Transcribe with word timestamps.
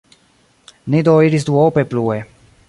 Ni 0.93 1.03
do 1.09 1.13
iris 1.27 1.45
duope 1.51 1.85
plue. 1.93 2.19